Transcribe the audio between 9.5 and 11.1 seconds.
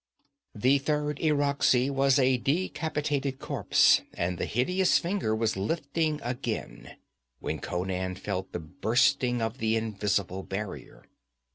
the invisible barrier.